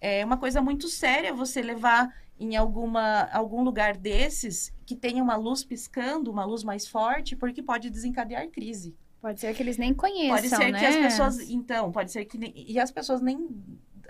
[0.01, 5.37] é uma coisa muito séria você levar em alguma, algum lugar desses que tenha uma
[5.37, 8.95] luz piscando, uma luz mais forte, porque pode desencadear crise.
[9.21, 10.79] Pode ser que eles nem conheçam, Pode ser né?
[10.79, 13.49] que as pessoas, então, pode ser que e as pessoas nem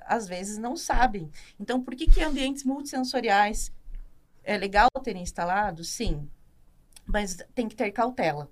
[0.03, 1.31] às vezes não sabem.
[1.59, 3.72] Então, por que que ambientes multissensoriais
[4.45, 5.83] é legal terem instalado?
[5.83, 6.29] Sim.
[7.07, 8.49] Mas tem que ter cautela.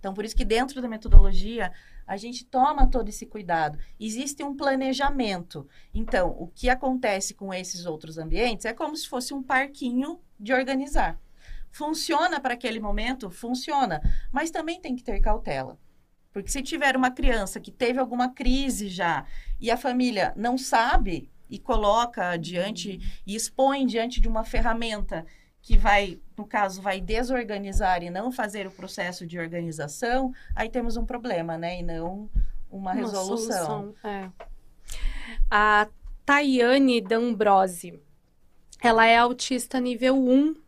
[0.00, 1.72] Então, por isso que dentro da metodologia
[2.06, 3.78] a gente toma todo esse cuidado.
[3.98, 5.66] Existe um planejamento.
[5.92, 10.52] Então, o que acontece com esses outros ambientes é como se fosse um parquinho de
[10.52, 11.18] organizar.
[11.74, 13.28] Funciona para aquele momento?
[13.28, 14.00] Funciona.
[14.30, 15.76] Mas também tem que ter cautela.
[16.32, 19.26] Porque se tiver uma criança que teve alguma crise já
[19.60, 25.26] e a família não sabe e coloca diante e expõe diante de uma ferramenta
[25.60, 30.96] que vai, no caso, vai desorganizar e não fazer o processo de organização, aí temos
[30.96, 31.80] um problema, né?
[31.80, 32.30] E não
[32.70, 33.66] uma, uma resolução.
[33.66, 34.30] Solução, é.
[35.50, 35.88] A
[36.24, 38.00] Tayane D'Ambrose,
[38.80, 40.62] ela é autista nível 1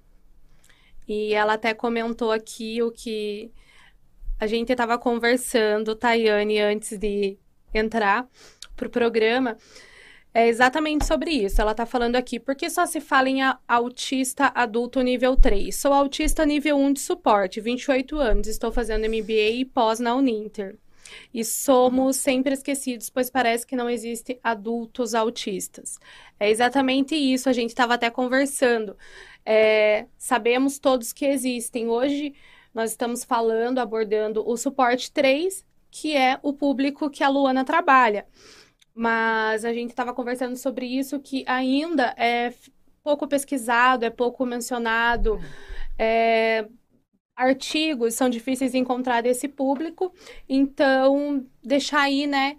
[1.07, 3.53] e ela até comentou aqui o que
[4.39, 7.39] a gente estava conversando, Tayane, antes de
[7.73, 8.29] entrar
[8.77, 9.57] para o programa,
[10.35, 11.61] é exatamente sobre isso.
[11.61, 15.75] Ela está falando aqui, porque só se fala em autista adulto nível 3.
[15.75, 20.77] Sou autista nível 1 de suporte, 28 anos, estou fazendo MBA e pós na Uninter.
[21.33, 25.99] E somos sempre esquecidos, pois parece que não existe adultos autistas.
[26.39, 28.97] É exatamente isso, a gente estava até conversando
[29.47, 31.89] é, sabemos todos que existem.
[31.89, 32.35] Hoje
[32.75, 38.27] nós estamos falando, abordando o suporte 3, que é o público que a Luana trabalha.
[38.93, 42.53] Mas a gente estava conversando sobre isso que ainda é
[43.05, 45.39] pouco pesquisado, é pouco mencionado.
[45.97, 46.67] É,
[47.37, 50.13] artigos são difíceis de encontrar desse público,
[50.49, 52.57] então deixar aí, né,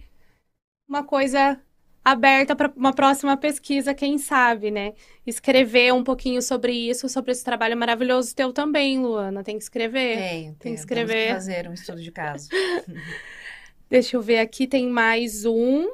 [0.88, 1.60] uma coisa
[2.08, 4.94] aberta para uma próxima pesquisa, quem sabe, né?
[5.26, 9.44] Escrever um pouquinho sobre isso, sobre esse trabalho maravilhoso teu também, Luana.
[9.44, 10.18] Tem que escrever.
[10.18, 11.28] Tem, tem que escrever.
[11.28, 12.48] Que fazer um estudo de caso.
[13.90, 15.86] Deixa eu ver aqui, tem mais um.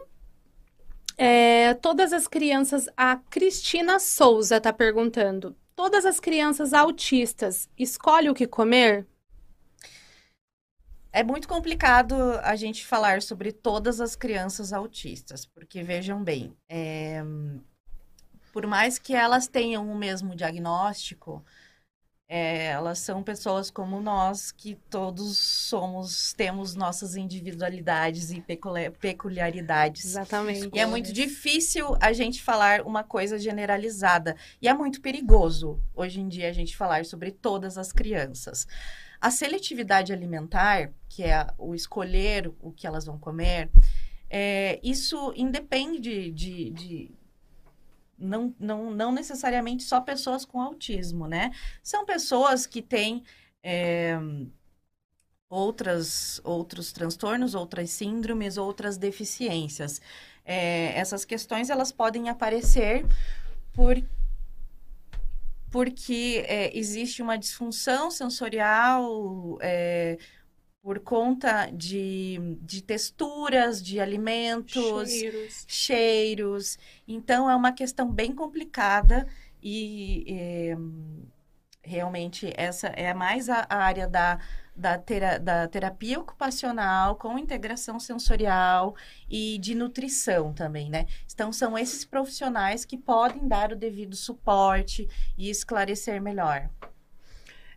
[1.17, 2.87] É, todas as crianças.
[2.95, 5.55] A Cristina Souza está perguntando.
[5.75, 9.07] Todas as crianças autistas escolhem o que comer?
[11.11, 17.23] É muito complicado a gente falar sobre todas as crianças autistas, porque vejam bem, é,
[18.51, 21.43] por mais que elas tenham o mesmo diagnóstico,
[22.27, 28.43] é, elas são pessoas como nós, que todos somos, temos nossas individualidades e
[28.99, 30.05] peculiaridades.
[30.05, 30.69] Exatamente.
[30.73, 34.35] E é muito difícil a gente falar uma coisa generalizada.
[34.61, 38.67] E é muito perigoso, hoje em dia, a gente falar sobre todas as crianças.
[39.21, 43.69] A seletividade alimentar, que é o escolher o que elas vão comer,
[44.29, 47.11] é, isso independe de, de
[48.23, 51.51] não, não, não necessariamente só pessoas com autismo, né?
[51.81, 53.23] São pessoas que têm
[53.61, 54.17] é,
[55.49, 60.01] outras, outros transtornos, outras síndromes, outras deficiências.
[60.45, 63.05] É, essas questões elas podem aparecer
[63.73, 64.01] por
[65.69, 69.57] porque é, existe uma disfunção sensorial
[70.83, 75.65] por conta de, de texturas de alimentos, cheiros.
[75.65, 76.77] cheiros.
[77.07, 79.25] Então, é uma questão bem complicada
[79.61, 80.77] e é,
[81.81, 84.39] realmente essa é mais a, a área da
[84.75, 88.95] da, tera, da terapia ocupacional com integração sensorial
[89.29, 91.05] e de nutrição também, né?
[91.31, 95.07] Então, são esses profissionais que podem dar o devido suporte
[95.37, 96.71] e esclarecer melhor.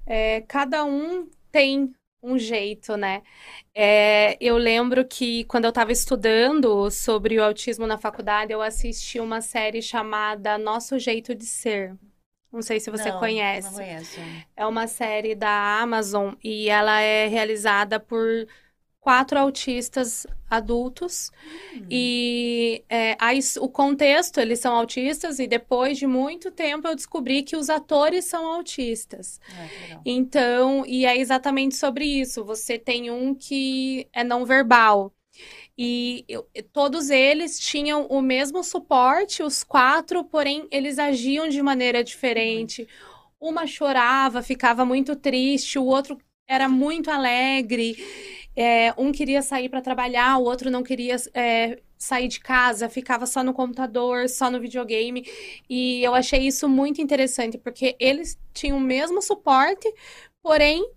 [0.07, 1.95] É, cada um tem
[2.27, 3.23] um jeito, né?
[3.73, 9.21] É, eu lembro que quando eu estava estudando sobre o autismo na faculdade, eu assisti
[9.21, 11.97] uma série chamada Nosso Jeito de Ser.
[12.53, 13.69] Não sei se você não, conhece.
[13.69, 14.21] Não conheço.
[14.57, 18.47] É uma série da Amazon e ela é realizada por
[19.07, 21.31] quatro autistas adultos.
[21.73, 21.87] Hum.
[21.89, 23.17] e é,
[23.61, 28.25] o contexto eles são autistas e depois de muito tempo eu descobri que os atores
[28.25, 29.41] são autistas.
[29.49, 32.45] É, então e é exatamente sobre isso.
[32.45, 35.13] Você tem um que é não verbal.
[35.79, 42.03] E eu, todos eles tinham o mesmo suporte os quatro porém eles agiam de maneira
[42.03, 42.89] diferente.
[43.39, 47.97] Uma chorava ficava muito triste o outro era muito alegre
[48.57, 53.27] é, um queria sair para trabalhar, o outro não queria é, sair de casa, ficava
[53.27, 55.29] só no computador, só no videogame.
[55.69, 59.93] E eu achei isso muito interessante, porque eles tinham o mesmo suporte,
[60.43, 60.91] porém,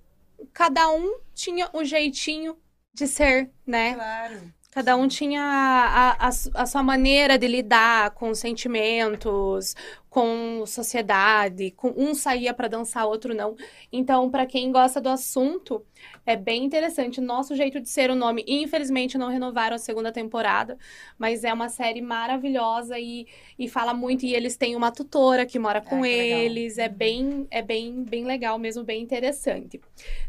[0.53, 2.57] cada um tinha o jeitinho
[2.93, 3.93] de ser, né?
[3.93, 4.53] Claro.
[4.80, 9.76] Cada um tinha a, a, a, sua maneira de lidar com sentimentos,
[10.10, 11.72] com sociedade.
[11.72, 13.58] Com, um saía para dançar, outro não.
[13.92, 15.86] Então, para quem gosta do assunto,
[16.26, 17.20] é bem interessante.
[17.20, 18.46] Nosso jeito de ser o nome.
[18.48, 20.78] Infelizmente, não renovaram a segunda temporada,
[21.18, 23.28] mas é uma série maravilhosa e,
[23.60, 24.26] e fala muito.
[24.26, 26.78] E eles têm uma tutora que mora com é, eles.
[26.78, 29.82] É bem, é bem, bem legal mesmo, bem interessante.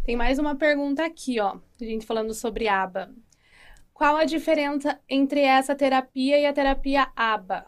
[0.05, 1.57] Tem mais uma pergunta aqui, ó.
[1.81, 3.15] A gente falando sobre aba.
[4.01, 7.67] Qual a diferença entre essa terapia e a terapia ABA?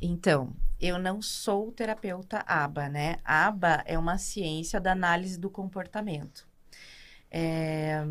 [0.00, 3.16] Então, eu não sou terapeuta ABA, né?
[3.24, 6.46] ABA é uma ciência da análise do comportamento.
[7.28, 8.04] É...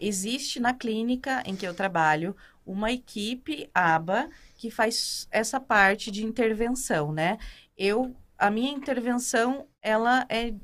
[0.00, 2.34] Existe na clínica em que eu trabalho
[2.64, 7.36] uma equipe ABA que faz essa parte de intervenção, né?
[7.76, 10.54] Eu, a minha intervenção, ela é,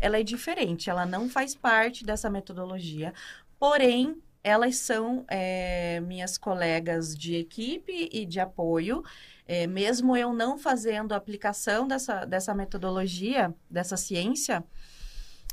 [0.00, 3.12] ela é diferente, ela não faz parte dessa metodologia,
[3.58, 9.02] porém elas são é, minhas colegas de equipe e de apoio.
[9.48, 14.62] É, mesmo eu não fazendo aplicação dessa, dessa metodologia, dessa ciência,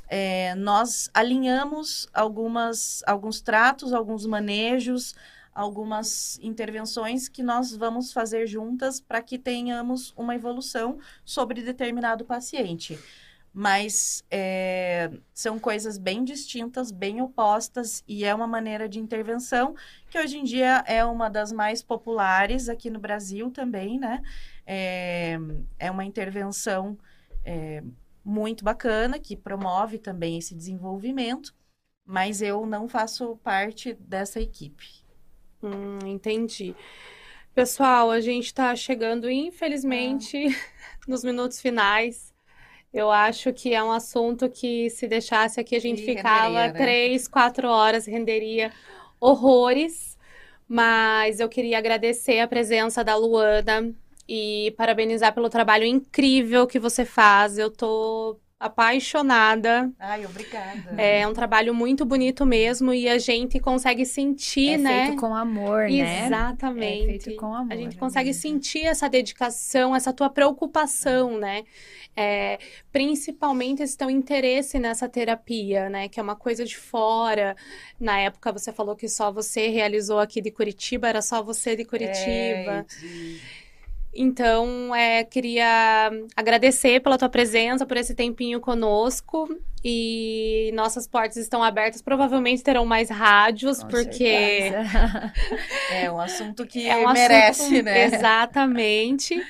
[0.08, 5.14] é, nós alinhamos algumas, alguns tratos, alguns manejos,
[5.54, 12.98] algumas intervenções que nós vamos fazer juntas para que tenhamos uma evolução sobre determinado paciente
[13.52, 19.74] mas é, são coisas bem distintas, bem opostas, e é uma maneira de intervenção
[20.08, 24.22] que hoje em dia é uma das mais populares aqui no Brasil também, né?
[24.66, 25.38] É,
[25.78, 26.96] é uma intervenção
[27.44, 27.82] é,
[28.24, 31.54] muito bacana que promove também esse desenvolvimento,
[32.06, 35.02] mas eu não faço parte dessa equipe.
[35.62, 36.74] Hum, entendi.
[37.54, 40.50] Pessoal, a gente está chegando, infelizmente, ah.
[41.06, 42.31] nos minutos finais.
[42.92, 46.78] Eu acho que é um assunto que, se deixasse aqui, a gente ficava renderia, né?
[46.78, 48.70] três, quatro horas, renderia
[49.18, 50.18] horrores.
[50.68, 53.92] Mas eu queria agradecer a presença da Luana
[54.28, 57.58] e parabenizar pelo trabalho incrível que você faz.
[57.58, 59.90] Eu tô apaixonada.
[59.98, 60.94] Ai, obrigada.
[60.96, 64.92] É um trabalho muito bonito mesmo e a gente consegue sentir, é né?
[64.92, 66.26] É feito com amor, né?
[66.26, 67.02] Exatamente.
[67.02, 67.72] É feito com amor.
[67.72, 71.64] A gente consegue é sentir essa dedicação, essa tua preocupação, né?
[72.14, 72.58] É,
[72.92, 76.08] principalmente teu interesse nessa terapia, né?
[76.08, 77.56] Que é uma coisa de fora.
[77.98, 81.84] Na época você falou que só você realizou aqui de Curitiba, era só você de
[81.84, 82.14] Curitiba.
[82.18, 82.84] É,
[84.14, 89.48] então, é, queria agradecer pela tua presença, por esse tempinho conosco.
[89.84, 92.00] E nossas portas estão abertas.
[92.02, 94.70] Provavelmente terão mais rádios, Com porque.
[95.90, 97.82] é um assunto que é um merece, assunto...
[97.82, 98.04] né?
[98.04, 99.42] Exatamente.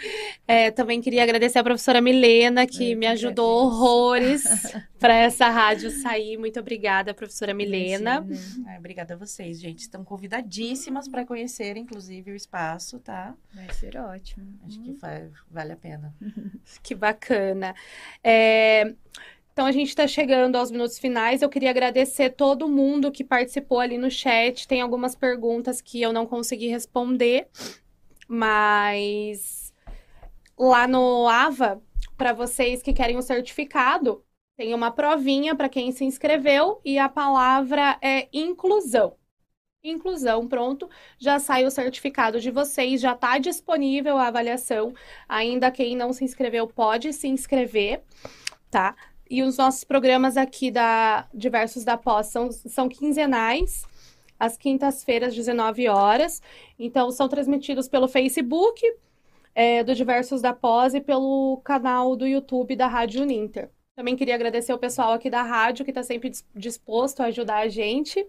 [0.48, 4.44] É, também queria agradecer a professora Milena, que me ajudou horrores
[5.02, 6.38] para essa rádio sair.
[6.38, 8.24] Muito obrigada, professora Milena.
[8.68, 9.80] É, obrigada a vocês, gente.
[9.80, 13.34] Estão convidadíssimas para conhecer, inclusive, o espaço, tá?
[13.52, 14.46] Vai ser ótimo.
[14.64, 16.14] Acho que vai, vale a pena.
[16.84, 17.74] que bacana.
[18.22, 18.94] É.
[19.52, 21.42] Então a gente está chegando aos minutos finais.
[21.42, 24.68] Eu queria agradecer todo mundo que participou ali no chat.
[24.68, 27.48] Tem algumas perguntas que eu não consegui responder,
[28.28, 29.74] mas
[30.56, 31.82] lá no AVA,
[32.16, 34.24] para vocês que querem o certificado,
[34.56, 39.16] tem uma provinha para quem se inscreveu e a palavra é inclusão.
[39.84, 40.88] Inclusão, pronto,
[41.18, 44.94] já sai o certificado de vocês, já está disponível a avaliação.
[45.28, 48.02] Ainda quem não se inscreveu pode se inscrever,
[48.70, 48.94] tá?
[49.28, 53.84] E os nossos programas aqui da Diversos da Pós são, são quinzenais,
[54.38, 56.40] às quintas-feiras, 19 horas.
[56.78, 58.80] Então, são transmitidos pelo Facebook
[59.54, 63.70] é, do Diversos da Pós e pelo canal do YouTube da Rádio Uninter.
[64.02, 67.68] Também queria agradecer o pessoal aqui da rádio que está sempre disposto a ajudar a
[67.68, 68.26] gente,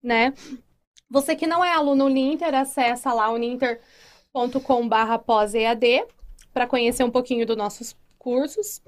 [0.00, 0.32] né?
[1.10, 6.06] Você que não é aluno Uninter, acessa lá uninter.com.br pós-EAD
[6.54, 8.80] para conhecer um pouquinho dos nossos cursos.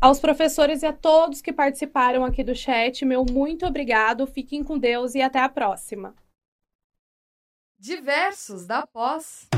[0.00, 4.78] Aos professores e a todos que participaram aqui do chat, meu muito obrigado, fiquem com
[4.78, 6.14] Deus e até a próxima.
[7.78, 9.48] Diversos da pós.